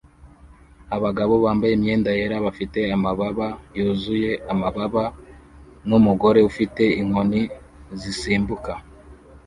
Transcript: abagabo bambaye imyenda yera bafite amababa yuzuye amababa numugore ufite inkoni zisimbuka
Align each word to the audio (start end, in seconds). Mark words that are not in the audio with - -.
abagabo 0.95 1.33
bambaye 1.43 1.73
imyenda 1.75 2.09
yera 2.17 2.37
bafite 2.45 2.79
amababa 2.95 3.47
yuzuye 3.77 4.31
amababa 4.51 5.03
numugore 5.87 6.39
ufite 6.49 6.83
inkoni 7.01 7.41
zisimbuka 8.01 8.71